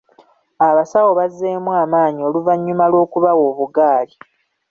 Abasawo 0.67 1.09
bazzeemu 1.19 1.71
amaanyi 1.83 2.21
oluvannyuma 2.27 2.85
lw'okubawa 2.91 3.43
obuggaali. 3.51 4.15